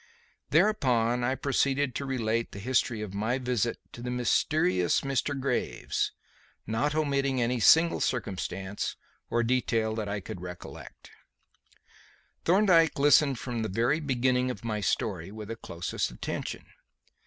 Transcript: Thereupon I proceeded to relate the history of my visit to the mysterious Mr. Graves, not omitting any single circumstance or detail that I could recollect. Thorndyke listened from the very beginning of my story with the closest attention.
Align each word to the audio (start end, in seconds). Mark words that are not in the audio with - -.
Thereupon 0.49 1.23
I 1.23 1.35
proceeded 1.35 1.93
to 1.93 2.07
relate 2.07 2.53
the 2.53 2.57
history 2.57 3.03
of 3.03 3.13
my 3.13 3.37
visit 3.37 3.77
to 3.91 4.01
the 4.01 4.09
mysterious 4.09 5.01
Mr. 5.01 5.39
Graves, 5.39 6.11
not 6.65 6.95
omitting 6.95 7.39
any 7.39 7.59
single 7.59 7.99
circumstance 7.99 8.95
or 9.29 9.43
detail 9.43 9.93
that 9.93 10.09
I 10.09 10.19
could 10.19 10.41
recollect. 10.41 11.11
Thorndyke 12.45 12.97
listened 12.97 13.37
from 13.37 13.61
the 13.61 13.69
very 13.69 13.99
beginning 13.99 14.49
of 14.49 14.65
my 14.65 14.79
story 14.81 15.29
with 15.31 15.49
the 15.49 15.55
closest 15.55 16.09
attention. 16.09 16.65